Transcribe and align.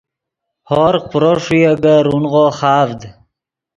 ہورغ 0.69 1.03
پرو 1.11 1.33
ݰوئے 1.43 1.59
اےگے 1.69 1.95
رونغو 2.05 2.45
خاڤد 2.57 3.01